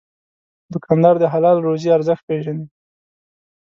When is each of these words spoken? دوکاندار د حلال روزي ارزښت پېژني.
دوکاندار 0.73 1.15
د 1.19 1.25
حلال 1.33 1.57
روزي 1.67 1.89
ارزښت 1.97 2.23
پېژني. 2.27 2.65